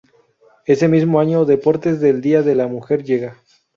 [0.65, 3.37] Ese mismo año, Deportes del Día de la Mujer llega.